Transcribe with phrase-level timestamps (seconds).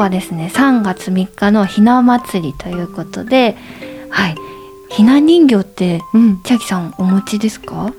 [0.00, 3.56] はですね、3月3日のひな祭りということで、
[4.08, 4.34] はい、
[4.88, 7.92] ひな人形ってうん、千秋さんお持ちですか？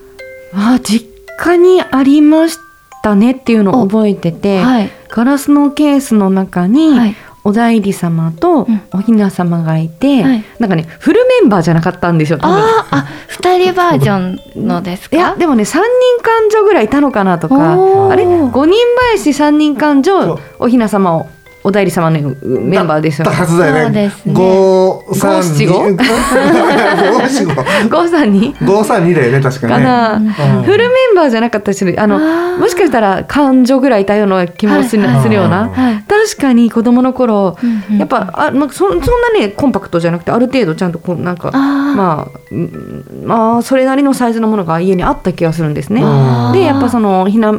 [0.53, 2.57] あ実家にありまし
[3.01, 8.81] たねっていうのを覚えてて、はい、ガラスのケースの中に、はい、お内裏様とうん。
[8.93, 10.43] おひな様がいて、はい。
[10.59, 14.17] なんかねフルメンバーじゃなかったんですよあーあ、二人バージョ
[14.61, 15.15] ンのですか？
[15.15, 15.81] いやでもね3人
[16.21, 18.75] 勘定ぐらいいたのかなとかあれ？5人
[19.13, 21.27] 林3人勘定おひな様を
[21.63, 24.11] お代理様のメンバーですよだったはずだよね。
[24.33, 25.67] 五三二。
[25.67, 25.95] 五七五？
[27.11, 29.73] 五七五？5三に五三二だよね確かね。
[29.73, 30.29] かな、うん。
[30.63, 32.17] フルメンバーじゃなかったしあの
[32.57, 35.23] もしかしたら勘定ぐらいいたような気もする,、はいはい。
[35.23, 36.03] するような、はい。
[36.07, 39.05] 確かに子供の頃、うんうんやっぱあ、まあ、そそんな
[39.39, 46.01] ねコンパクトじゃなくてある程度ちゃんとこうなんかまあうんまあそれなりのサイズのものが家にあった気がするんですね。
[46.01, 47.53] うんでやっぱそのひな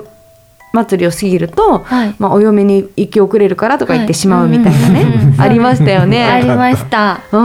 [0.73, 2.15] 祭りを過ぎると、はい。
[2.19, 5.41] まあ、お嫁に行き遅れるからとか言ってしまうみたいなね、はいうん。
[5.41, 6.25] ありましたよね。
[6.31, 7.21] ありました。
[7.33, 7.37] う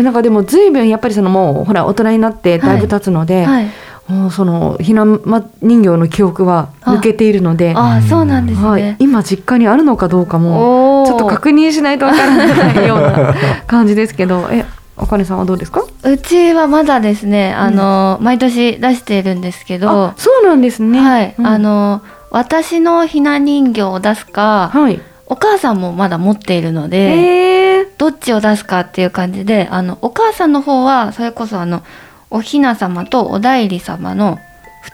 [0.00, 3.66] ん、なんかでも随分やっぱりそのもうほら大人になってだいぶ経つので、はい。
[4.08, 8.82] もうそのひなま人形の記憶は抜けているので、あー、そうなんですはい。
[8.82, 8.96] ね、。
[9.00, 13.34] 今実家にあるのかどうかもちょっと確認しないとわからないような
[13.66, 14.64] 感じですけどえ
[14.96, 15.82] あかねさんはどうですか？
[16.04, 21.00] うちはまだですね、あの、毎年出しているんですけどあ、そうなんですね。
[21.00, 21.46] はい、うん。
[21.46, 22.00] あの
[22.30, 25.00] 私のひな人形を出すか、はい。
[25.26, 31.82] お母さんもまだ持っているので、どっちを出すかっていう感じであのお母さんの方はそれこそあの
[32.30, 34.38] おひな様とお代理様の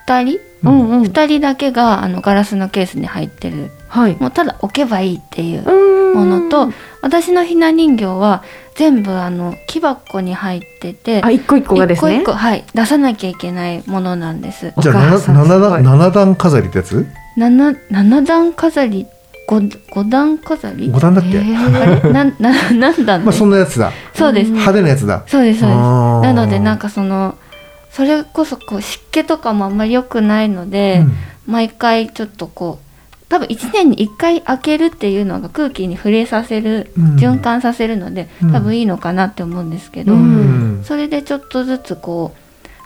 [0.06, 1.02] 2人、うんうん。
[1.02, 3.70] 2人だけがあのガラスのケースに入ってる。
[3.88, 4.16] はい。
[4.18, 5.62] もうただ置けばいいっていう
[6.14, 8.42] もものと私のひな人形は
[8.76, 12.16] 全部あの木箱に入っててあ一個一個がですね。
[12.16, 14.72] 一個一個はい出さなきゃいけないものなんです。
[14.78, 14.94] じゃあ
[16.10, 17.06] 段飾りってやつ？
[17.36, 19.06] 七七段飾り
[19.48, 19.60] 五
[19.90, 20.90] 五段飾り？
[20.90, 21.38] 五段だっけ？
[21.38, 23.92] へーなんな何段まあそんなやつだ。
[24.14, 24.50] そうです。
[24.50, 25.24] 派手なやつだ。
[25.26, 25.78] そうですそうです。
[25.78, 27.36] なのでなんかその
[27.90, 31.04] それこそこう湿気とかもあんまり良くないので、
[31.46, 37.16] 毎回ちょっとこう多分1年に1回開けるっていうのが空気に触れさせる、うん。
[37.16, 38.52] 循環させるのでうん。
[38.52, 40.84] 多分いいのかなって思うんですけど、ううんん。
[40.84, 42.41] それでちょっとずつこう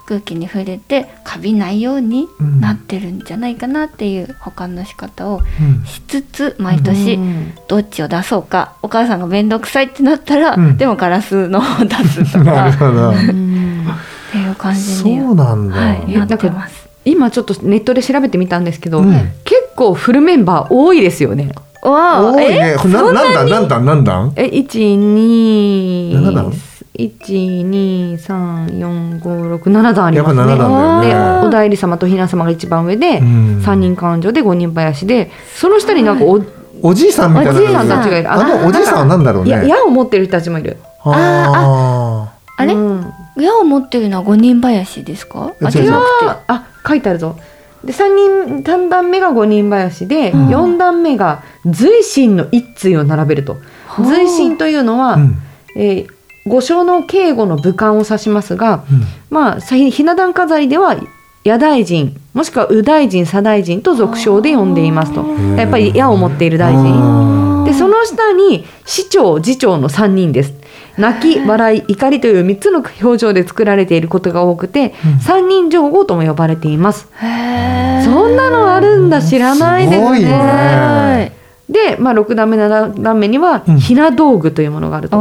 [0.06, 2.61] 空気に触れてカビないようにうん。
[2.61, 7.53] なってるんじゃないかなっていう保管の仕方をうんしつつ毎年うん。
[7.69, 10.77] どっちを出そうかお母さんが面倒くさいってなったら、うん。
[10.77, 15.77] でもガラスのを出すと なるかっていう感じそうになんだ。
[15.77, 16.89] はい、なってます。
[17.05, 19.12] 今ちょっとネットで調べてみたんですけど、うん。
[19.45, 21.50] 結構フルメンバー多いですよね。
[21.83, 22.75] わ多いね。
[22.87, 24.33] な何段何段何段？
[24.37, 26.53] え一二七段
[26.99, 30.57] 一二三四五六七段ありやっぱますね。
[30.57, 31.47] 七段だで。
[31.47, 36.41] お代理様とひな様が一番上で、うん三人勘定で五人林でその下になんかお、
[36.83, 37.53] おじいさんみたいな。
[37.53, 39.51] おじいさんたちがいるあのおじいさんは何だろうね。
[39.51, 40.77] や矢を持ってる人たちもいる。
[41.05, 45.53] ああれ、うん矢を持ってるのは五人林ですか？
[45.63, 47.37] あ、違くああ書いてあるぞ。
[47.84, 53.59] で三人三段目が五人林でうん四、段目が随心の一対を並べると。
[53.87, 55.15] はあ随心というのは、あ。
[55.16, 55.39] うん
[55.77, 56.16] えー
[56.47, 59.03] 五将の警護の武官を指しますが、うん。
[59.31, 60.97] まあさひひな壇飾りでは
[61.45, 65.22] 矢大臣もしくは右大臣左大臣と俗称で呼んでいますと。
[65.22, 65.57] ー。
[65.57, 67.65] やっぱり矢を持っている大あ臣ー。
[67.65, 70.54] でその下に市長次長の3人です。
[70.98, 75.21] 泣き笑い怒りという3つの表情で作られていることが多くて、うん。
[75.21, 77.09] 三人上皇とも呼ばれています。
[77.21, 80.21] そんなのあるんだ知らないですね。
[80.21, 81.33] ね。
[81.69, 83.78] で、まあ、6段目7段目にはうん。
[83.78, 85.21] ひな道具というものがあると、お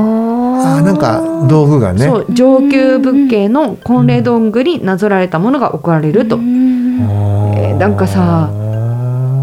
[0.66, 2.06] あーなんか道具がね。
[2.06, 8.50] そう上級仏系の婚礼道具になぞられたものが置かれると、うんえーなんかさ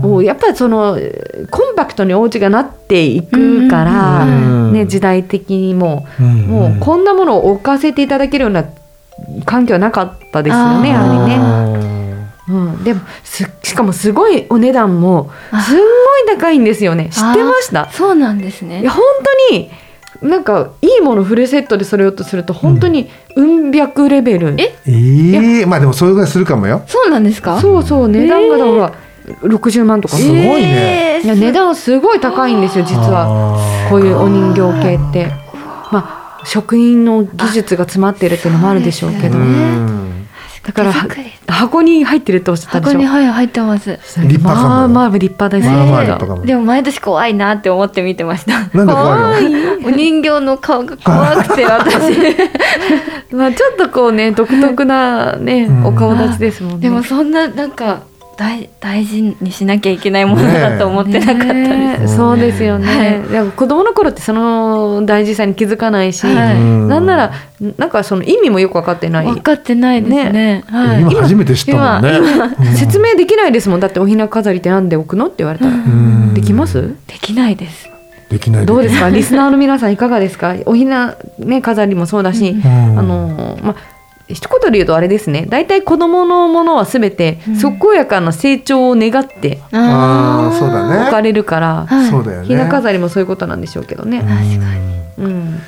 [0.03, 0.99] もうやっぱりその
[1.51, 4.73] コンパクトにお家がなっていくから、うん。
[4.73, 8.65] ね、時代的にも、うんもうこんなものを置かせていただけるような
[9.45, 12.13] 環境はなかったですよねやはりね。
[12.49, 15.31] うん、でもすしかもすごいお値段も
[15.65, 15.87] すんごい
[16.37, 17.11] 高いんですよね。
[17.13, 17.89] 知ってました？
[17.93, 18.81] そうなんですね。
[18.81, 19.05] いや本
[19.51, 19.71] 当に
[20.23, 23.71] なんかいいものフルセットでそれようとすると本当にうん。
[23.73, 24.75] 百レベル、え？
[24.87, 26.83] ええまあでもそれぐらいするかもよ。
[26.87, 27.61] そうなんですか？
[27.61, 27.83] そう。
[27.83, 28.93] そう値段がだから
[29.49, 30.17] 60万とか。
[30.17, 31.17] すごいね。
[31.17, 33.29] えーいや値段すごい高いんですよ実は。
[33.29, 35.27] はこういうお人形系って。
[35.91, 39.45] まあ職人の技術が詰まってるっていうのもあるでしょうけどね。
[39.45, 40.02] うん
[40.65, 40.93] だから
[41.49, 43.01] 箱に入ってるっておっしゃったでしょ？
[43.01, 43.99] 箱にはい入ってます。
[44.23, 44.69] 立派かも。
[44.69, 45.99] まあまあ立派ですまあま
[46.39, 48.61] あでも毎年怖いなって思って見てました。
[48.77, 49.51] なんで怖い
[49.83, 49.89] の？
[49.89, 52.13] お人形の顔が怖くて私。
[53.35, 55.87] まあちょっとこうね独特なね、うん。
[55.87, 56.79] お顔立ちですもんね。
[56.81, 58.03] でもそんななんか
[58.43, 62.09] 大大事にしなきゃいけないものだと思ってなかったです、ねえ。
[62.09, 66.57] そうですよね、はでも子供の頃ってその大事さに気づかないし、はい。
[66.57, 66.89] うん。
[66.89, 67.33] なんなら
[67.77, 69.27] なんかその意味もよく分かってない。
[69.27, 70.65] 分かってないですね。
[70.67, 71.01] はい。
[71.03, 72.19] 今初めて知ったもんね。
[72.19, 72.75] うん。
[72.75, 73.81] 説明できないですもん。
[73.81, 76.35] だっておひな飾りってなんで置くのって言われたら、うん。
[76.35, 76.97] できます？
[77.07, 77.89] できないです。
[78.29, 79.09] できないどうですか？
[79.11, 80.57] リスナーの皆さんいかがですか？
[80.67, 82.99] おひな、ね、飾りもそうだし、うん。
[82.99, 84.02] あのまあ
[84.35, 85.47] 一言で言うとあれですね。
[85.49, 91.03] 大体子供のものは全て健やかな成長を願ってああそうだね。
[91.03, 92.11] 置かれるから、はい。
[92.11, 92.47] そうだよね。
[92.47, 94.25] ひな飾りもそういうことなんでしょうけどね。
[95.19, 95.25] うん。
[95.25, 95.61] うん。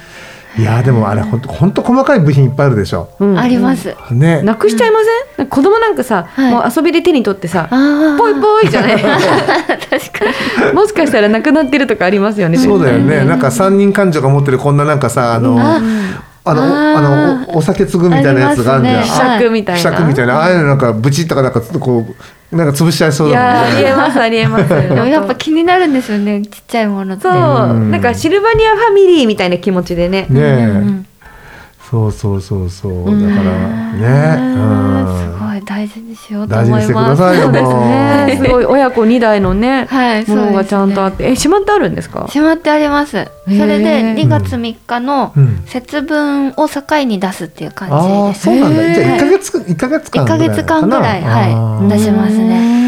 [0.56, 3.08] いやでもあれ本当本当細かい部品いっぱいあるでしょ。
[3.19, 3.37] うん。
[3.37, 4.40] あります、ね。
[4.43, 5.00] なくしちゃいま
[5.37, 6.52] せん、子供なんかさ、はい。
[6.52, 8.94] もう遊びで手に取ってさ、あポイポイじゃない？
[8.94, 9.19] 確か
[10.69, 13.25] にもしかしたらなくなってるとかありますよねそうだよね。
[13.25, 15.58] なんか三人感情が持ってるこんななんかさあの
[16.46, 16.62] ああの
[16.99, 17.00] あ
[17.46, 18.96] のおお酒継ぐみたいなやつがあるじゃん。
[18.96, 19.02] ね。
[19.02, 19.76] ひしゃくみたいな。
[19.76, 20.37] ひしゃくみたいな。
[20.41, 22.06] ああいうのなんかブチッとかなんかこ
[22.52, 23.70] うなんか潰しちゃいそういやだもん。
[23.70, 24.69] ねありえますありえます。
[24.94, 26.43] でもやっぱ気になるんですよね。
[26.43, 27.23] ちっちゃいものって。
[27.23, 27.32] そう。
[27.32, 27.37] う
[27.73, 27.91] ん。
[27.91, 30.26] なんかシルバニアファミリーみたいな気持ちでね。
[30.29, 31.06] ねうんうえん。
[31.91, 32.93] そうそうそうそう。
[32.93, 35.49] だからうんねすうん。
[35.49, 36.87] ごい大事にしようと思います。
[36.87, 42.26] 大事にしてくださいよそうですごい親子2代のね、はいものがちゃんとあって、えしまってあるんですか？
[42.31, 43.12] しまってあります。
[43.46, 44.14] それでへー。
[44.14, 45.62] 2月3日のうん。
[45.66, 48.94] 節分を境に出すっていう感あじですあそうなんだ。
[48.94, 52.83] じゃあ一ヶ月一ヶ月間1ヶ月間ぐらいはい出しますね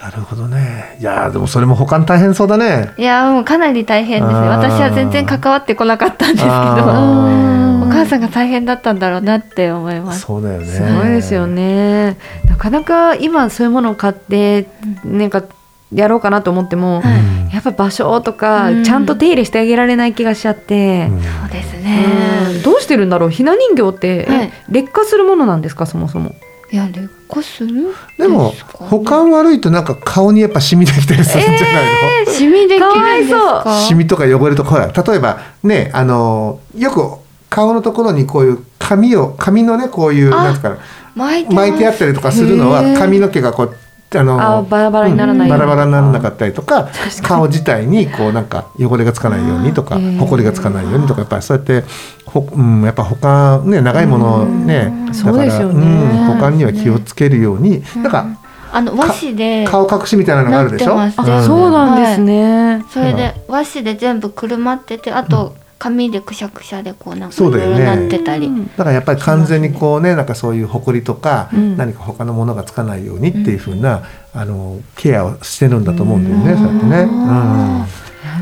[0.00, 0.96] なるほどね。
[1.00, 2.92] いやーでもそれも保管大変そうだね。
[2.98, 4.48] いやもうかなり大変ですね。
[4.48, 10.20] 私は全然関わってこなかったんですけどあお母さんが大変だったんだろうなって思います。
[10.20, 10.66] そうだよね。
[10.66, 12.18] すごいですよね。
[12.46, 14.68] なかなか今そういうものを買って
[15.02, 15.44] なんか
[15.90, 17.48] やろうかなと思っても、はいうん。
[17.48, 18.84] やっぱ場所とかうん。
[18.84, 21.82] ちゃんと手入れしてあげられない気がしちゃって、うんそうですうん。
[21.84, 23.30] ねどうしてるんだろう？
[23.30, 24.52] ひな人形って、はい。
[24.68, 25.86] 劣化するものなんですか？
[25.86, 26.30] そもそも。
[26.30, 26.32] い
[26.72, 27.94] や劣化する？
[28.18, 33.62] でも保管悪いとなんか顔にやっぱシミできたりするんじゃないの、シミできるんですいそう。
[33.62, 40.78] かシミとか汚れとかほら例えばねあのよく顔のところにこういう髪を髪のねこういうあなんつうかな
[41.14, 43.76] 巻いてあったりとかするのは髪の毛がこう
[44.14, 45.60] あのあバラバラにならないように。
[45.60, 46.88] バラバラにならなかったりとか
[47.22, 51.84] 顔自体にこうなんか汚れがつかないようにとかあーほこりがつかないようにとかやっぱりそうやって
[52.24, 55.06] ほ、うん、やっぱ保管ね長いものをねうん。
[55.06, 55.86] だそうですよね。
[55.86, 58.26] うん、保管には気をつけるようになんか
[58.72, 61.00] あの和紙で顔隠しみたいなのがあるでしょ？
[61.00, 61.12] あ、うん。
[61.44, 67.78] そうなんですね、それで和紙で全部くるまっててあと紙でくしゃくしゃでこうなんかいそうだよね。
[67.78, 71.76] ろいろなってたり、だからやっぱり完全にこうねなんかそういう埃とか、うん。
[71.76, 74.02] 何か他のものがつかないようにっていうふうな、
[74.34, 77.06] あのケアをしてるんだと思うんだよね、そうやってね。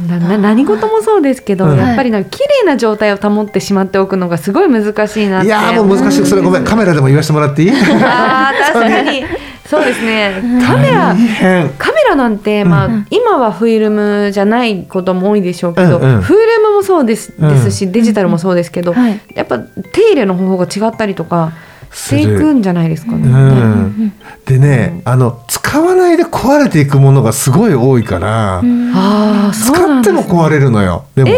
[0.09, 5.47] なな何事もそうですけど、うんやっぱりなんか綺麗な状態を保ってしまっておくのがすごい難しいなって。
[5.47, 6.65] いやーもう難しいそれごめん。
[6.65, 7.71] カメラでも言わせてもらっていい？
[7.71, 9.25] あー確かに。
[9.65, 10.43] そうですね。
[10.67, 11.15] カメラ
[11.79, 16.21] カメラなんて、まあ今はフィルムじゃないことも多いでしょうけど、うんうん。
[16.21, 19.21] フィルムもそうです,、ですしデジタルもそうですけど、はい。
[19.35, 21.53] やっぱ手入れの方法が違ったりとか
[21.93, 23.19] していくんじゃないですかね。
[23.19, 24.13] うん、
[24.45, 31.05] でねあの使わないで壊れていくものがすごい多いから、ああそう使っても壊れるのよ。
[31.15, 31.31] でも。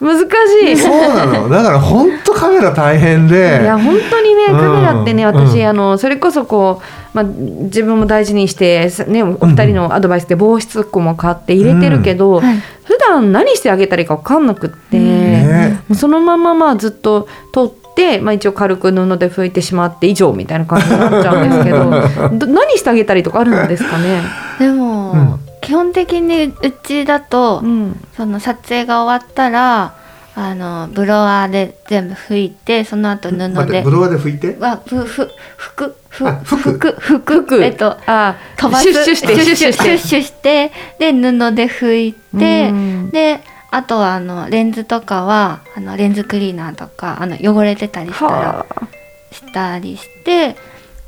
[0.00, 0.76] 難しい。
[0.76, 1.48] そうなの。
[1.48, 3.60] だから本当カメラ大変で。
[3.62, 4.58] いや本当にねうん。
[4.58, 5.68] カメラってね、私、うん。
[5.68, 6.82] あのそれこそこ
[7.14, 12.62] う、まあ、自分も大事にして、さね、お二人のアドバイスで防湿庫も買って入れてるけど、はい。
[12.84, 15.80] 普段何してあげたらいいか分かんなくって、ね。
[15.88, 24.20] もうそのまままあずっと取って、まあ、一応軽く布で拭いてしまって以上みたいな感じになっちゃうんですけど ど何してあげたりとかあるんですかね？
[24.58, 25.40] でも、うん。
[25.60, 28.00] 基本的にうちだと、うん。
[28.16, 29.94] その撮影が終わったら
[30.36, 33.36] あのブロワーで全部拭いてその後布
[33.66, 33.82] で。
[33.82, 34.56] ブロワーで拭いて？
[34.58, 38.92] わふふ服ふあ服服服服えっとあ飛ばす。
[38.92, 39.26] シュッシュして。
[39.26, 39.96] シュッシュシュッシュして。
[39.96, 43.10] シュッシュしてで布で拭いてうん。
[43.10, 48.88] であとはあのレンズとかはあのレンズクリーナーとかあの汚れてたりしたらはあ。
[49.32, 50.56] したりして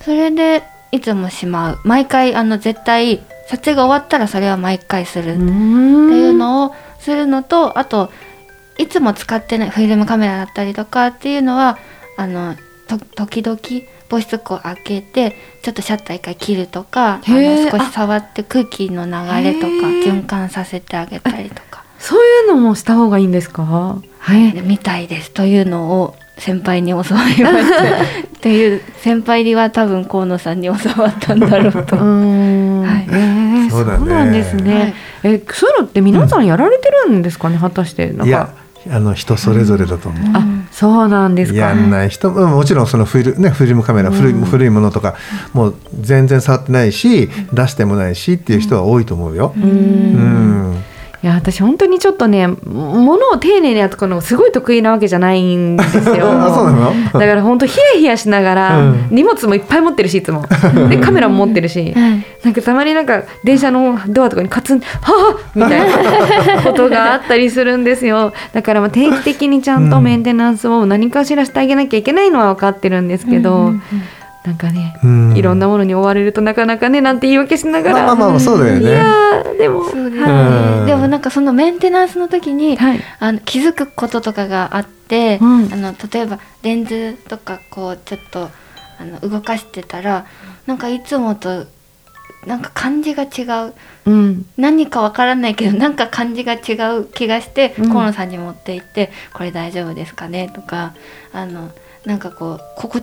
[0.02, 1.78] それでいつもしまう。
[1.84, 8.10] 毎回あの絶対撮影が終わったらそれは毎回するっていうのをするのとあと
[8.78, 11.78] いつも使ってないフィルムカメラだったりとかっていうのは
[12.16, 12.54] あの
[12.88, 13.58] と時々
[14.08, 19.66] 防湿庫を開けてちょっとシャッター一回切るとかあの少し触って空気の流れとか
[20.04, 21.84] 循環させてあげたりとか。
[21.98, 23.64] そういうのもした方がいいんですか？
[24.18, 24.52] はい。
[24.52, 31.96] でみたいですというのを先輩に教わりました っていう先輩には多分河野さんに教わったんだろうと。
[31.98, 33.06] うはい。
[33.10, 35.34] えーそうなんですね、はい。
[35.34, 38.26] えそういうのって皆さんやられてるんですかね、果たしてなんか。
[38.26, 38.48] いや
[38.90, 40.22] あの人それぞれだと思う。
[40.34, 41.58] あそうなんですか。
[41.58, 45.16] やんない人ももちろんそのフィル,、ね、フィルムカメラ古い古いものとか
[45.52, 49.54] もう全然触ってないし出してもないしっていう人は多いと思うよ。
[49.56, 50.84] ううんん
[51.22, 56.30] いや私本当にちょっとね物を丁寧に扱うのがすごい得意なわけじゃないんですよ。
[56.30, 56.92] あそうなの？
[57.12, 59.08] だから本当ヒヤヒヤしながら、うん。
[59.10, 60.44] 荷物もいっぱい持ってるしいつも。
[60.88, 61.92] でカメラも持ってるし。
[61.94, 62.24] はい。
[62.44, 65.80] なんかたまになんか電車のドアとかにカツン「はあ!」みたい
[66.56, 68.32] な ことがあったりするんですよ。
[68.52, 74.02] だからまあ定期的にちゃんとメンテナンスを何かしらしてあげなきゃいけないのは分かってるんですけど、なんかね、うん
[75.34, 78.90] いろんなものに追われるとなかなかねなんて言い訳しながら、まあまあまあそうだよいね。
[78.92, 79.84] やーでも。
[79.84, 80.86] そうですうんね。
[80.86, 83.00] でもなんかそのメンテナンスの時に、はい。
[83.18, 85.72] あの気づくこととかがあって、うん。
[85.72, 88.50] あの例えばレンズとかこうちょっと
[88.98, 90.26] あの動かしてたら
[90.66, 91.66] なんかいつもと
[92.46, 93.74] なんか感じが違う。
[94.06, 94.46] うん。
[94.56, 97.88] 何かわからないけどなんか感じが違う気がして、うん。
[97.90, 100.94] 河野さんに持って行って「これ大丈夫ですかね?」とか
[101.32, 101.70] あの
[102.04, 103.00] なんかこうここ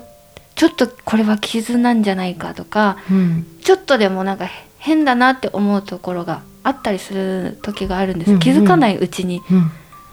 [0.64, 3.46] ちょっとこれは傷なんじゃないかとかうん。
[3.62, 9.42] ちょっとでもなんか変だなって思うところがあったりする時があるんです、うんうん気づかないうちに。
[9.52, 9.72] うん。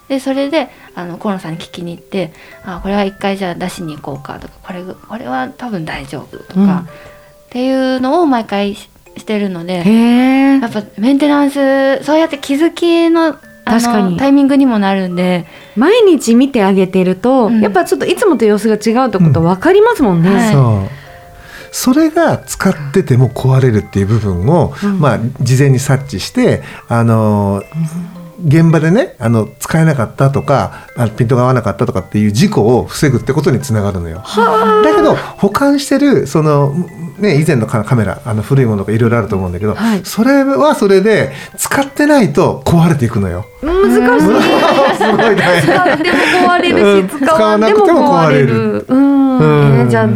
[0.09, 2.33] でそれであの河野さんに聞きに行って
[2.67, 6.79] 「あこれは一回じゃあ出しに行こうか」とか「これこれは多分大丈夫」とか、うん。
[6.79, 6.85] っ
[7.51, 9.85] ていうのを毎回ししてるので。
[10.61, 13.41] やっぱメンテナンスそうやって気づきのあ
[13.71, 14.13] 確かに。
[14.13, 15.47] のタイミングにもなるんで。
[15.77, 17.61] 毎日見てあげてると、うん。
[17.61, 20.35] やっぱちょっといつもと様子が違うってこと分かりますもんね。
[20.35, 21.01] はいそう。
[21.73, 24.99] それが使ってても壊れるっていう部分を、うん。
[24.99, 27.63] まあ、事前に察知して、あの
[28.45, 34.23] 現場でねあの使えなかったとかあピントが合わなかったとかっていう事故を防ぐってことにつながるのよ。
[34.83, 36.75] だけど保管してるその、
[37.21, 40.01] ね、以前のカカメラあの古いものがいろいろあると思うんだけど、はい。
[40.05, 43.47] それはそれで使ってないと壊れていくのよ。
[43.63, 44.27] 難しい。
[44.97, 47.09] すごい大使変っても壊れるし、うん。
[47.09, 48.85] 使わんでも壊れる。
[48.89, 49.81] うん、うん。
[49.81, 50.07] えーじゃ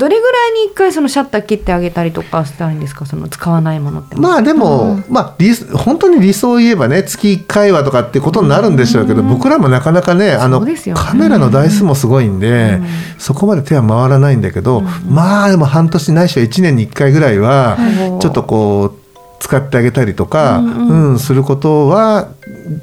[0.00, 4.16] どれぐらいに一回そのシャッター切ってあげたりとかしたらいいんですか、その使わないものって。
[4.16, 11.02] まあでも、まあ理本当に理想を言えばね月1回はとかってことになるんでしょうけど、僕らもなかなかねあのそうですよね。
[11.02, 12.86] カメラの台数もすごいんで、うん。
[13.18, 18.22] そこまで手は回らないんだけど、まあでも半年ないしは1年に1回ぐらいははい。
[18.22, 20.66] ちょっとこう使ってあげたりとか、うう
[21.10, 21.14] ん。
[21.16, 22.28] んすることは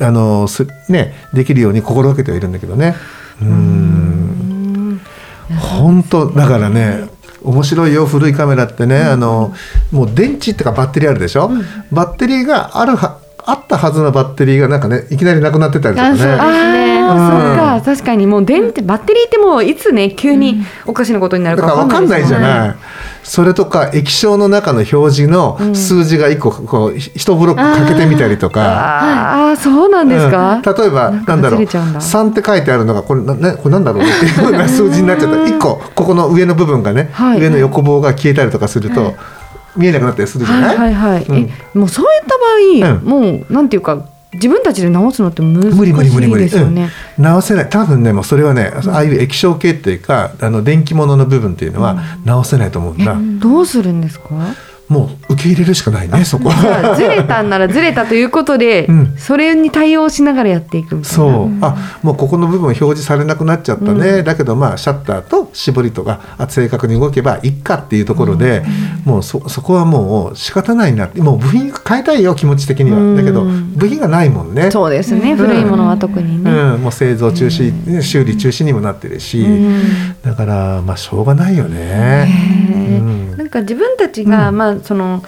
[0.02, 2.96] あのすねできるように心がけてはいるんだけどね。
[3.42, 3.97] うんうん
[5.58, 7.10] 本当だからね
[7.44, 9.54] 面白いよ古いカメラってね、あの
[9.92, 11.50] もう電池っていうかバッテリーあるでしょ、
[11.92, 16.34] バッテリーがあるはあったはずのバッテリーがなんかねいきなりなくなってたりとかあそうね。
[16.34, 17.80] ああ、うん。
[17.80, 22.76] そっか確かにもう電池バッテリーってもういつね急におかしなことになるだか分かんないじゃいない、
[23.28, 28.62] それとか液晶の中の表示の数字が1個こう一ブロックかけてみたりとか。
[28.62, 30.62] ああそうなんですか、うん。
[30.62, 31.58] 例えばなんだろう。
[31.58, 32.00] ずれちゃうんだ。
[32.00, 34.04] 3って書いてあるのがこれななこれなんだろう？
[34.04, 35.36] ねっていうような数字になっちゃった。
[35.38, 37.42] 1個ここの上の部分がね、はい。
[37.42, 39.14] 上の横棒が消えたりとかすると、
[39.76, 41.36] 見えなくなったりするじゃな、はいいはいはい、うん。
[41.36, 43.34] えもうそういった場合、うん。
[43.36, 46.46] もうなんていうか自分たちで直すのって難し無理無理無理無い理。
[46.46, 46.90] ですよね。
[47.18, 47.70] 直せない。
[47.70, 54.28] 多分ねもうそれはね、ああいう液晶系っていうかあの電気物の部分っていうのは直せないと思うんだ、どうするんですか？
[54.90, 56.94] もう受け入れるしかないねそこは。
[56.94, 59.14] あずれたんならずれたということで、 うん。
[59.18, 61.16] それに対応しながらやっていくみたいな。
[61.16, 68.64] そう、あもうここの部分表示されなくなっちゃったね、だけどまあシャッターと絞りとかあ正確に動けばいっかっていうところで、
[69.04, 73.18] もうそそこはもう仕方ないなってもう部品変えたいよ気持ち的には、うん。
[73.18, 74.72] だけど部品がないもんね。
[74.72, 76.50] そうですね、古いものは特にね。
[76.50, 79.82] うん、もう製造中止、ね修理中止にもなってるし、うん。
[80.24, 82.77] だからまあしょうがないよね。
[83.38, 85.24] なんか自分たちが、まあその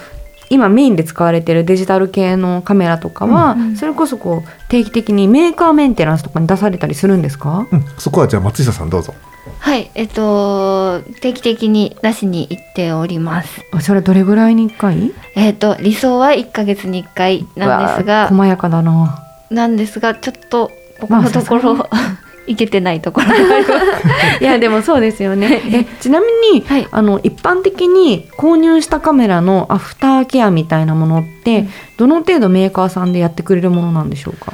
[0.48, 7.68] 今メインで使われてるデジタル系のカメラとかは、それこそこう定期的にメーカーメンテナンスとかに出されたりするんですか？
[7.70, 9.14] うん、そこはじゃあ松下さんどうぞ。
[9.60, 9.90] はい。
[9.94, 13.60] えっと定期的に出しに行っております。
[13.72, 15.12] あそれどれぐらいに一回？
[15.36, 18.28] えっと理想は1ヶ月に1回なんですが。
[18.28, 19.24] 細やかだな。
[19.50, 20.70] なんですがちょっと
[21.00, 22.19] ここのところ、まあ
[22.50, 24.42] いけてないところがあります。
[24.42, 25.62] いやでもそうですよね。
[25.72, 26.88] えちなみに、はい。
[26.90, 34.52] あの一般的に購入したカメラのアフターケアみたいなものって、どの程度メーカーさんでやってくれるものなんでしょうか？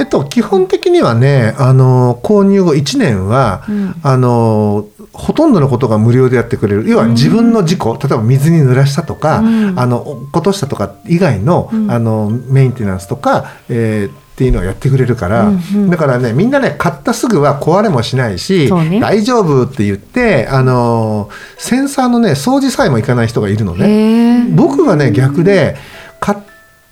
[0.00, 3.94] えっと、基本的にはね、あの、購入後1年は、うん。
[4.04, 6.88] あの、ほとんどのことが無料でやってくれる。
[6.88, 9.42] 要は自分の事故、例えば水に濡らしたとか、う
[9.72, 9.74] ん。
[9.76, 11.90] あの、落っことしたとか以外の、うん。
[11.90, 15.90] あの、メンテナンスとか、えーっていうのをやってくれるから、うんうん。
[15.90, 19.00] だからねみんなね買ったすぐは壊れもしないし、ね。
[19.00, 24.46] 大丈夫って言ってあのセンサーのね掃除さえもいかない人がいるのね。
[24.54, 25.76] 僕はね逆で
[26.20, 26.38] 買っ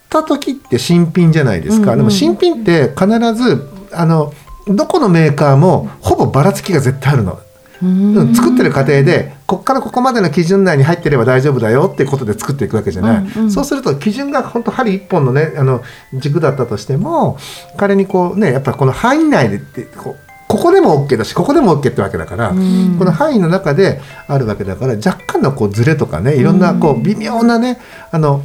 [0.08, 1.98] た時って新品じゃないですか、うんうん。
[1.98, 4.34] でも新品って必ずあの
[4.66, 7.38] どこのメーカーもほぼばらつきが絶対あるの。
[7.82, 8.34] うん。
[8.34, 13.50] 作ってる過程でここからここまでの基準内に入ってれば大丈夫だよってことで作っていくわけじゃない、うんうん。
[13.50, 15.82] そうすると基準が本当針一本のねあの
[16.14, 17.38] 軸だったとしても
[17.76, 20.16] 彼にこうねやっぱこの範囲内でってこう
[20.48, 22.96] ここでも OK だしここでも OK ってわけだから、うん。
[22.98, 27.78] この範囲の中であるわけだから若干のこうズレとかねいろんなこう微妙なね
[28.10, 28.42] あの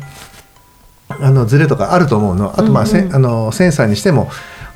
[1.10, 2.52] あのズレとかあると思うの。
[2.52, 3.16] あとまあ,せ、うんうん。
[3.16, 4.30] あのセンサーにしても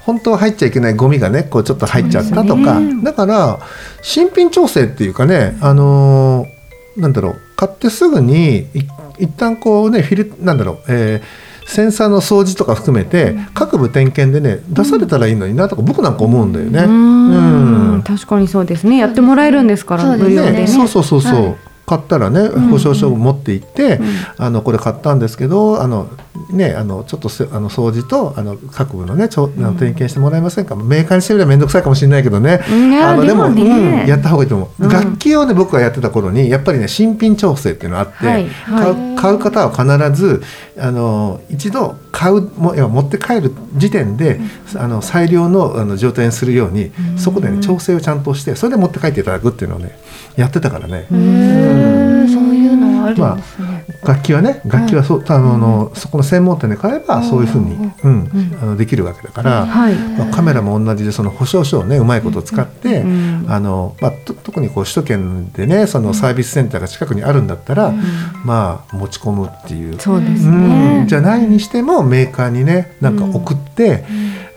[0.05, 3.59] 本当は入っちゃいけないゴミがねこうちょっと入っちゃったとか、ねだから
[4.01, 8.87] 新品調整っていうかねあのーなんだろう買ってすぐにい
[9.19, 11.21] 一旦こうねフィルなんだろう、えー
[11.67, 16.83] センサーの掃除とか含めて各部点検でね出されたらいいのになとか僕なんか思うんだよね。
[16.83, 17.93] うん。
[17.93, 18.03] うん。
[18.03, 18.97] 確かにそうですね。
[18.97, 20.59] やってもらえるんですから、無料でね。
[20.59, 21.55] ね、そうそうそうそう、はい。
[21.87, 24.07] 買ったらね保証書を持って行って、うん。
[24.37, 26.07] あのこれ買ったんですけどあの
[26.49, 32.61] ねあのちょっとせあの掃除とあの各部のねちょあの点検してもらえませんか、メーカーにしてみれば面倒くさいかもしれないけどね、
[33.03, 33.63] あのでもね。
[33.63, 34.89] うん、やった方がいいと思う、うん。
[34.89, 38.47] 楽器をね僕がやってた頃にやっぱりね新品調整っていうのがあって、はい。
[38.47, 38.91] はい。
[38.91, 40.43] 買う買う方は必ず
[40.77, 44.39] あの一度買うも持って帰る時点で、
[44.75, 49.97] あの最良のあの状態にするように、そこでね調整をちゃんとしてそれで持って帰っていただくっていうのをね
[50.35, 51.07] やってたからね。
[52.35, 58.57] そういうのはあるんですね、楽器はね楽器はそう、あのそこの専門店で買えばそういうふうに、うん。
[58.61, 59.95] あのできるわけだから、はい。
[59.95, 63.45] まあ、カメラも同じでその保証書をねうまいこと使って、うん。
[63.47, 67.93] あのまあ、と特にこう首都圏でねそのサービスセンターが近くにあるんだったら、
[68.43, 69.99] まあ持ち込むっていう。
[69.99, 70.69] そうですうん。
[71.01, 71.05] ね。
[71.07, 74.03] じゃないにしてもメーカーにねなんか送って、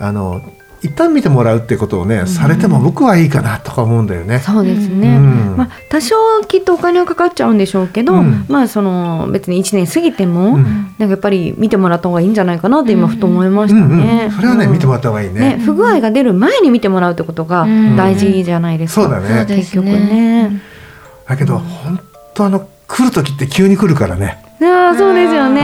[0.01, 0.41] あの
[0.83, 4.39] 一旦見てもらうってことをね、されても僕はいいかなとか思うんだよね。
[4.39, 14.27] そうですね、うんまあ、多少きっとお金はかかっちゃうんでしょうけど、うんまあその別に1年過ぎても、うんなんかやっぱり見てもらった方がいいんじゃないかなって今ふと思いましたうんね。
[14.27, 15.57] うん、それはね、うん見てもらった方がいいね。
[15.57, 19.03] ね不具合が出る前に見てもらうってことがうん大事じゃないですか。
[19.03, 20.63] そうだねそうです結局ね。
[21.29, 22.01] だけど、本
[22.35, 24.43] 当あの来る時って急に来るからね。
[24.63, 25.63] ああそうですよね。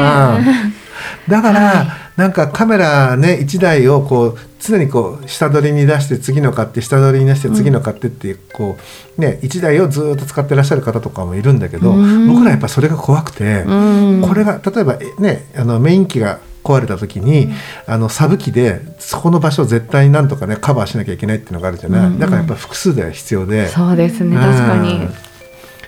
[1.28, 8.78] うんだから、なんかカメラね1台をこう常にこう下取りに出して次の買って下取りに出して次の買ってっていう、こ
[9.18, 12.28] うね1台をずっと使ってらっしゃる方とかもいるんだけど、うん。
[12.28, 14.22] 僕らやっぱそれが怖くて、うん。
[14.22, 17.48] これが例えばえねあのメイン機が壊れた時に、
[17.86, 22.18] あのサブ機でそこの場所を絶対になんとかねカバーしなきゃいけないっていうのがあるじゃない、うん。
[22.18, 23.68] だからやっぱ複数台必要で。
[23.68, 24.36] そうですね。
[24.36, 25.08] 確かに。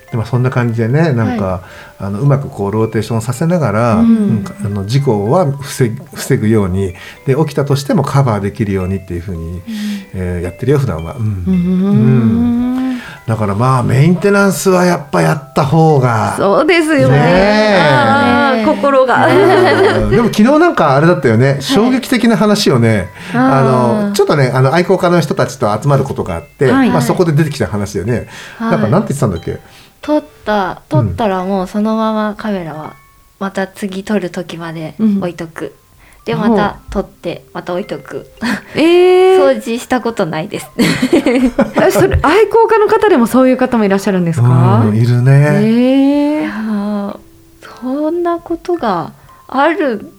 [0.06, 1.62] うんでもそんな感じでねなんか、
[1.98, 4.06] あのうまくこうローテーションさせながら、うん。
[4.06, 6.94] うんあの事故は防ぐ防ぐように
[7.26, 9.62] で起きたとしてもカバーできるようにっていうふうに、
[10.14, 11.24] えーやってるよ普段は、うん。
[11.24, 13.00] うん。
[13.26, 16.36] だからまあメンテナンスはやっぱやった方が。
[16.36, 17.18] そうですよね。
[17.18, 19.26] ね心が。
[19.26, 20.10] うん。
[20.10, 21.58] でも昨日なんかあれだったよね。
[21.60, 26.90] 衝撃的な話をね、ああーのちょっとねあの愛好家の人たちと集まることがあって、はい。
[26.90, 28.70] まあ、そこで出てきた話だよね、はい。
[28.70, 29.58] なんかなんて言ってたんだっけ？
[30.06, 32.94] 撮った撮ったらもうそのままカメラは
[33.40, 35.18] また次撮る時までうん。
[35.18, 35.74] 置いとく、
[36.24, 38.26] でまた撮ってまた置いとく。
[38.76, 40.70] えー、 掃除したことないです。
[41.76, 44.84] あそれ愛好家の方でもそういう方もいらっしゃるんですか？
[44.86, 49.12] うん、いるえね、ーあーそんなことが
[49.48, 50.12] ある。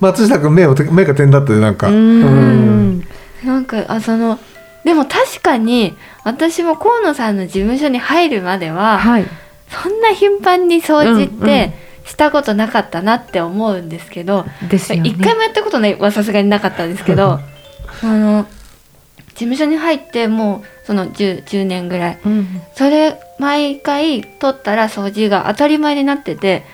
[0.00, 1.88] 松下君目を目が点だってなんか。
[1.88, 3.04] ううんん。
[3.44, 4.38] なんかあその
[4.84, 9.26] でも確かに私も河野さんの事務所に入るまでは、はい。
[9.68, 11.46] そんな頻繁に掃除っうんうん。
[11.46, 11.72] て
[12.04, 15.08] したことなかったなって思うんですけど、ですよね。
[15.08, 17.40] 一回もやったことないはさすがになかったんですけど
[18.02, 18.46] あの
[19.28, 22.18] 事務所に入ってもうその 10, 10年ぐらい。
[22.24, 22.62] うん。
[22.74, 26.64] それ毎回取ったら掃除が当たり前になってて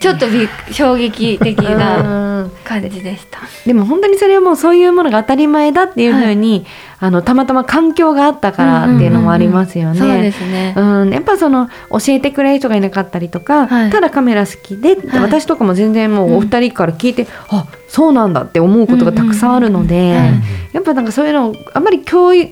[0.00, 3.40] ちょっとびっ衝撃的なうん感じでした。
[3.66, 6.64] でも本当にそれはもうそういうものが当たり前だっていうふうに、
[6.98, 9.98] あのたまたま環境があったからっていうのもありますよね。
[9.98, 10.74] そうですね。
[10.76, 20.40] うん、やっぱその教えてくれる人がいなかったりとか、はいただカメラ好きで、はい私とかも全然もうお二人から聞いて、あそうなんだって思うことがたくさんあるので、うんうんうんはい
[20.72, 22.48] やっぱなんかそういうのをあんまり共有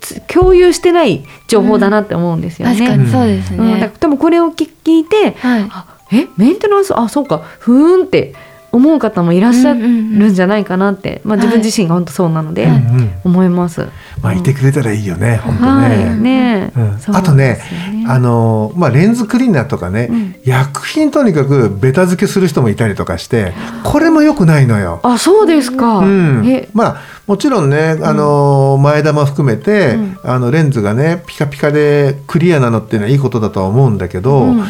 [0.00, 2.74] つ共有してない情報だなって思うんですよね。
[2.74, 3.92] 確かにそうですうん、だからね。
[4.00, 5.70] 多分これを聞聞いて、はい。
[6.10, 6.98] あえメンテナンス？
[6.98, 7.38] あそうか。
[7.58, 8.34] ふーんって
[8.70, 13.10] 思う方もいらっしゃるんじゃないかなって、まあ、自分自身が本当そうなので、うんうん。
[13.24, 13.88] 思います。
[14.20, 16.16] まあいてくれたらいいよね、本当はいね。
[16.16, 16.98] ねうん。
[16.98, 17.62] そうあとね
[18.06, 20.34] あのまあ、レンズクリーナーとかね、うん。
[20.44, 25.00] 薬品とにかくベタ付けする人もいたりとかしてこれも良くないのよ。
[25.02, 26.00] あそうですか。
[26.00, 26.46] うん。
[26.46, 30.18] え、まあもちろんね、あの前玉含めて、うん。
[30.24, 34.64] あのレンズがねピカピカでクリアなのっていうのはいいことだとは思うんだけど、うん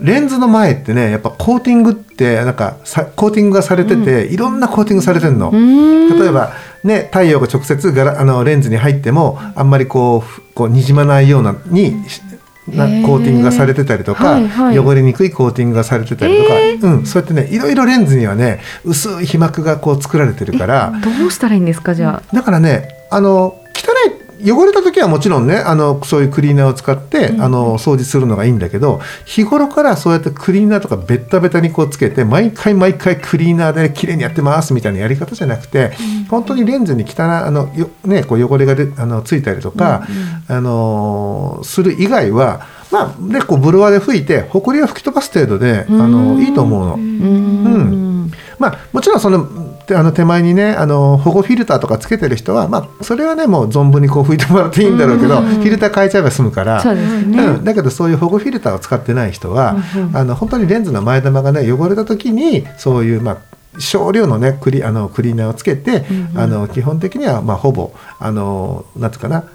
[0.00, 5.50] レンズの前ってねやっぱコーティングってなんかさコーティングがされてて、いろんなコーティングされてるの。
[5.50, 6.18] うん。
[6.18, 6.52] 例えば、
[6.82, 12.22] ね、太陽が直接ガラあのレンズに入ってもあんまりこうふこうにじまないようなにし
[12.68, 14.78] なコーティングがされてたりとか、はいはい。
[14.78, 22.34] 汚れにくいコーティングがされてたりとか、うん、そうやってねいろいろレンズにはね薄い皮膜がこう作られてるからどうしたらいいんですかじゃあ。
[22.34, 24.13] だからねあの汚い
[24.44, 35.92] 汚れた時はもちろんねあのそういうクリーナーを使って、あの掃除するのがいいんだけど日頃からそうやってクリーナーとかベッタベタにこうつけて毎回毎回クリーナーで綺麗にやってますみたいなやり方じゃなくて、
[36.28, 40.06] 本当にレンズに汚いあのよ、ね、こう汚れがであのついたりとか、
[40.48, 46.94] あのする以外はまあでこうブロワーで拭いてほこりを吹き飛ばす程度であのいいと思うの。
[46.94, 48.30] うん。
[48.58, 56.80] まあ、もちろんそのてあの手前にねあの保護フィルターとかつけてる人は、まあ、それはねもう存分にこう拭いてもらっていいんだろうけど、フィルター変えちゃえば済むから。
[56.80, 57.02] そうね。
[57.02, 66.04] うん、だけどそういう保護フィルターを使ってない人は、うんうんあの本当にレンズの前玉がね汚れた時にそういうまあ少量のねクリあのクリーナーをつけて、
[66.36, 69.48] あの基本的にはまあほぼあのなうかな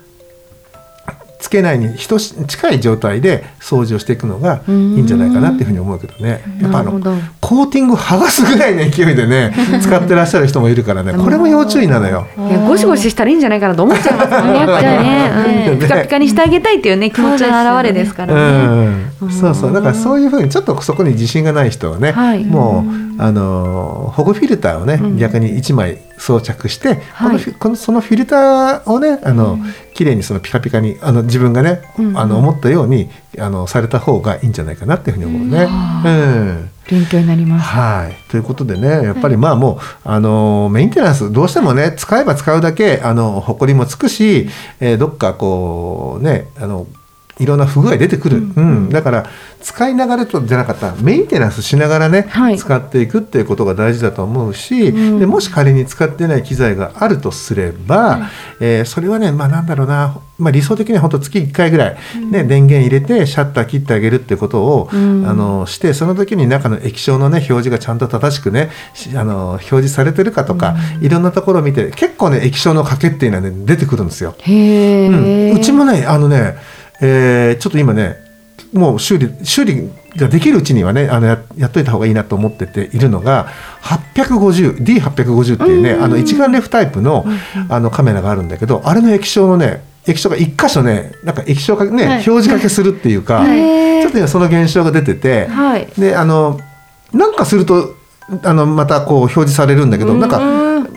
[1.39, 6.41] つけないに等し近い状態で掃除をしていくのがいいんじゃないかなっていうふうに思うけどね。
[6.61, 6.91] やっぱあの
[7.39, 12.27] コーティング剥がすぐらいの勢いでね 使ってらっしゃる人もいるからねこれも要注意なのよ。
[12.67, 15.77] ゴシゴシしたらいいんじゃないかなと思っちゃいますね。
[15.79, 17.09] ピカピカにしてあげたいっていうね。
[17.09, 18.41] 気持ちの表れですからね。
[19.21, 19.73] うん、そうそう。
[19.73, 22.43] だからそういうふうにちょっとそこに自信がない人はね、はい。
[22.43, 29.59] もうあの保護フィルターをね、逆に1枚装着して、このフィこのそのフィルターをねあの、
[29.93, 31.81] 綺麗にそのピカピカにあの自分がね、
[32.15, 35.67] あの思ったようにあのされた方がいいんじゃないかなっていうふうに思うね。
[36.05, 36.69] うん。
[36.89, 37.65] 勉強になります。
[37.65, 44.47] はい、ということでねやっぱりまあもう、あのメンテナンスどうしてもね使えば使うだけあの埃もつくし、
[44.79, 46.87] えーどっかこうねあの
[47.39, 48.89] いろんな不具合出てくる、うん。
[48.89, 49.25] だから
[49.61, 50.93] 使いながらとじゃなかった。
[51.01, 52.57] メンテナンスしながらね、はい。
[52.57, 55.19] 使っていくっていうことが大事だと思うし、うん。
[55.19, 61.97] でもし仮に使ってない機材があるとすれば、えーそれはねまあなんだろうな、まあ、理想的には本当月1回ぐらい、
[62.31, 65.27] ね電源入れてシャッター切ってあげるってことを、うん。
[65.27, 74.35] あのしてその時に中の液晶のね表示がちゃんと正しくねしあの表示されてるかとか、いろんなところを見て結構ね液晶の賭けっていうのはね出てくるんですよ。
[74.39, 75.27] へうん。
[75.27, 76.55] え、うちもねあのね、
[77.01, 78.28] えーちょっと今ね
[78.73, 83.47] もう修理修理ができるうちにはねあのややっといた方がいいなと思ってているのが
[83.81, 87.25] 850D850 っていうね、あの一眼レフタイプの,、
[87.69, 92.13] あのカメラがあるんだけどあれの液晶のね液晶が一箇所ねなんか液晶がね、はい。
[92.15, 95.87] 表示かけするっていうか、ちょっと今その現象が出てて、はい。
[95.97, 96.59] であの
[97.13, 97.95] なんかすると
[98.43, 100.39] あのまたこう表示されるんだけど、なんか、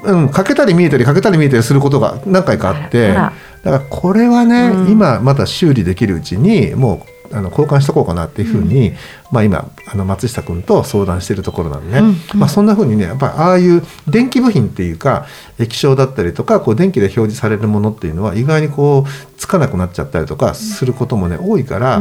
[0.05, 3.33] うん、かけたり見えたりかけたり見えたりすることが何回かあってだか
[3.64, 8.95] らこれはね、今まだ修理できるうちにもうあの交換しとこうかなっていうふうに、
[9.33, 15.27] まあ、今あの松下君と相談してるところなんでね、まあ、そんなふうにねやっぱりああいう電気部品っていうか
[15.59, 22.01] 液晶だったりとかこう電気で表示されるものっていうのは意外にこうつかなくなっちゃったりとかすることもね多いから、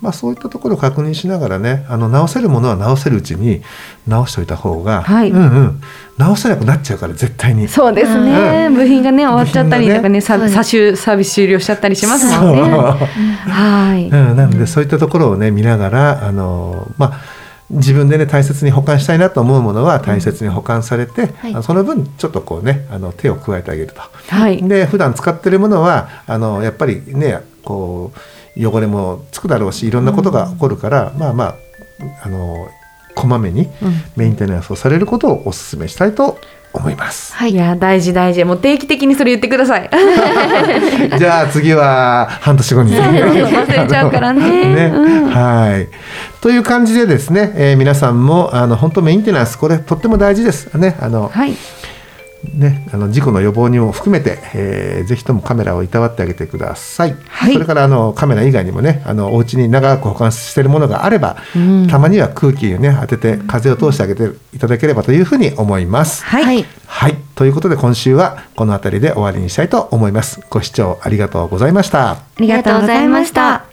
[0.00, 3.62] まあ、そういったところを確認しながらねあの直せるものは直せるうちに
[4.08, 5.30] 直しておいた方が、はい。
[5.30, 5.80] うんうん、
[6.18, 7.68] 直せなくなっちゃうから絶対に。
[7.68, 12.62] そうですね、部品がね終わっちゃったりとかね部さ差しサービス終了しちゃったりしますもんね。
[12.62, 14.08] はい。
[14.08, 17.20] うん、なのでそういったところをね見ながらあのまあ
[17.70, 24.00] 自分でね大切に保管したいなと思うものは大切に保管されて、はいあのその分ちょっとこうねあの手を加えてあげると。
[24.34, 24.62] はい。
[24.68, 28.12] で普段使ってるものはあのやっぱりねこ
[28.56, 31.54] う汚れもつくだろうしいろんなことが起こるから、まあまあ
[32.24, 32.68] あの
[33.14, 33.68] こまめに
[34.16, 36.38] メンテナンスをされることをお勧めしたいと
[36.72, 37.34] 思います。
[37.34, 37.52] はい。
[37.52, 38.44] いや大事大事。
[38.44, 39.90] もう定期的にそれ言ってください。
[41.18, 42.92] じゃあ次は半年後に。
[42.94, 44.40] 忘れちゃうからね。
[44.74, 44.92] ね。
[44.94, 45.30] うん。
[45.30, 45.88] はい。
[46.40, 50.72] という感じでですね、えー皆さんもあの本当メンテナンスこれとっても大事です。
[50.76, 50.96] ね。
[51.00, 51.56] あの、はい
[52.54, 57.16] ね、あの事故の予防にも含めて、えーぜひともカメラをいたわってあげてください。
[57.28, 66.24] はいそれからあのカメラ以外にもね、あのお家に長く保管しているものがあれば、うんたまには空気をね当てて風を通してあげていただければというふうに思います。
[66.24, 70.40] はい、はいはい、ということで今週はこの辺りで終わりにしたいと思います。
[70.50, 72.10] ご視聴ありがとうございました。
[72.10, 73.69] ありがとうございました